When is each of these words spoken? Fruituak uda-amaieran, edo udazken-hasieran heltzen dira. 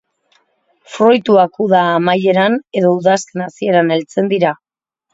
Fruituak 0.93 1.61
uda-amaieran, 1.67 2.59
edo 2.83 2.97
udazken-hasieran 2.97 3.97
heltzen 3.99 4.37
dira. 4.37 4.61